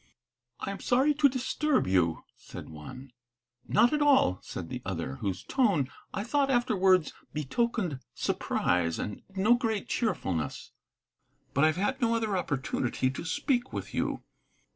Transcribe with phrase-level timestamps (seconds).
[0.59, 3.11] "I am sorry to disturb you," said one.
[3.67, 9.53] "Not at all," said the other, whose tone, I thought afterwards, betokened surprise, and no
[9.53, 10.71] great cheerfulness.
[11.53, 14.23] "But I have had no other opportunity to speak with you."